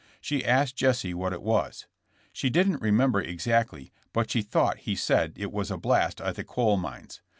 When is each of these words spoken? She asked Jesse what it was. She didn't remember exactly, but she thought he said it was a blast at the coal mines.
She 0.19 0.43
asked 0.43 0.77
Jesse 0.77 1.13
what 1.13 1.31
it 1.31 1.43
was. 1.43 1.85
She 2.33 2.49
didn't 2.49 2.81
remember 2.81 3.21
exactly, 3.21 3.93
but 4.13 4.31
she 4.31 4.41
thought 4.41 4.79
he 4.89 4.95
said 4.95 5.33
it 5.35 5.51
was 5.51 5.69
a 5.69 5.77
blast 5.77 6.19
at 6.19 6.33
the 6.37 6.43
coal 6.43 6.75
mines. 6.75 7.21